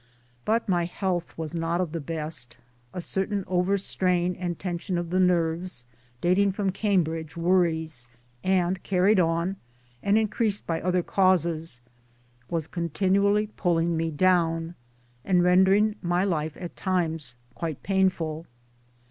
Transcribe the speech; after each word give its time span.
But 0.45 0.67
my 0.67 0.85
health 0.85 1.37
was 1.37 1.53
not 1.53 1.79
of 1.79 1.91
the 1.91 1.99
best 1.99 2.57
a 2.91 3.01
certain 3.01 3.43
overstrain 3.45 4.35
and 4.35 4.57
tension 4.57 4.97
of 4.97 5.11
the 5.11 5.19
nerves, 5.19 5.85
dating 6.21 6.53
from 6.53 6.71
Cambridge 6.71 7.37
worries, 7.37 8.07
and 8.43 8.77
1 8.79 8.81
carried 8.81 9.19
on 9.19 9.57
and 10.01 10.17
in 10.17 10.27
creased 10.27 10.65
by 10.65 10.81
other 10.81 11.03
causes, 11.03 11.81
was 12.49 12.65
continually 12.65 13.45
pulling 13.55 13.95
me 13.95 14.09
down, 14.09 14.73
and 15.23 15.43
rendering 15.43 15.95
my 16.01 16.23
life 16.23 16.57
at 16.59 16.75
times 16.75 17.35
quite 17.53 17.83
painful. 17.83 18.47